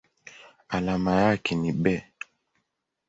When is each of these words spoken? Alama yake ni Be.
Alama 0.69 1.11
yake 1.21 1.55
ni 1.55 1.71
Be. 1.73 2.07